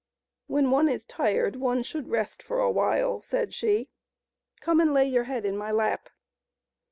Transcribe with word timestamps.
When 0.47 0.71
one 0.71 0.89
is 0.89 1.05
tired, 1.05 1.57
one 1.57 1.83
should 1.83 2.09
rest 2.09 2.41
for 2.41 2.59
a 2.59 2.71
while," 2.71 3.21
said 3.21 3.53
she;" 3.53 3.89
come 4.59 4.79
and 4.79 4.95
lay 4.95 5.05
your 5.05 5.25
head 5.25 5.45
in 5.45 5.55
my 5.55 5.69
lap." 5.71 6.09